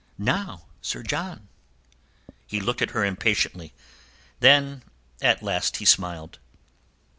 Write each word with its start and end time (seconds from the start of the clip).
Now, 0.17 0.65
Sir 0.81 1.03
John!" 1.03 1.47
He 2.47 2.59
looked 2.59 2.81
up 2.81 2.87
at 2.89 2.93
her 2.95 3.05
impatiently. 3.05 3.71
Then, 4.39 4.81
at 5.21 5.43
last 5.43 5.77
he 5.77 5.85
smiled. 5.85 6.39